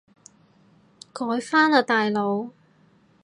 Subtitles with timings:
[1.13, 2.49] 改返喇大佬